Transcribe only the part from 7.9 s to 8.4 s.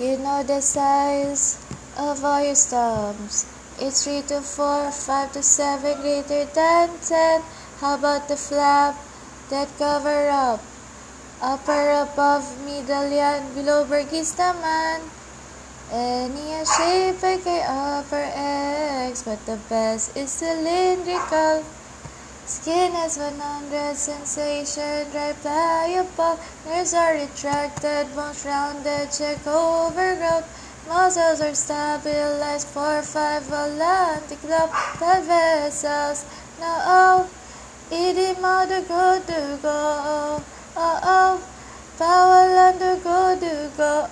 about the